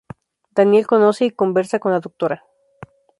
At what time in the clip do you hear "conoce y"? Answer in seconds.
0.87-1.29